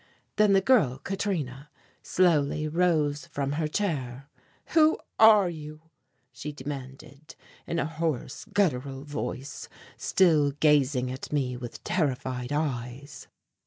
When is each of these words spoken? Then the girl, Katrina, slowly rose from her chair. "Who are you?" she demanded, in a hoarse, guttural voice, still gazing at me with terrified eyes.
Then 0.37 0.53
the 0.53 0.61
girl, 0.61 0.97
Katrina, 0.97 1.69
slowly 2.01 2.67
rose 2.67 3.27
from 3.27 3.51
her 3.51 3.67
chair. 3.67 4.29
"Who 4.69 4.97
are 5.19 5.47
you?" 5.47 5.91
she 6.31 6.51
demanded, 6.51 7.35
in 7.67 7.77
a 7.77 7.85
hoarse, 7.85 8.45
guttural 8.45 9.03
voice, 9.03 9.69
still 9.97 10.53
gazing 10.53 11.11
at 11.11 11.31
me 11.31 11.55
with 11.55 11.83
terrified 11.83 12.51
eyes. 12.51 13.27